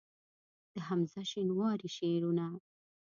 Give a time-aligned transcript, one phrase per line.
[0.73, 2.45] د حمزه شینواري شعرونه